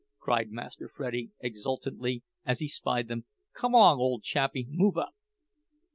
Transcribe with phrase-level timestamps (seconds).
[0.17, 3.25] cried Master Freddie, exultantly, as he spied them.
[3.53, 5.13] "Come 'long, ole chappie, move up."